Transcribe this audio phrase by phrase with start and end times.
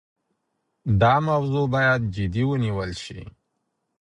[1.01, 3.21] دا موضوع باید جدي ونیول شي.